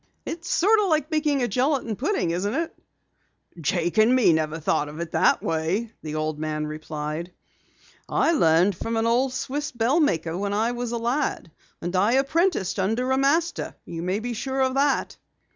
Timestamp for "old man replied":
6.15-7.31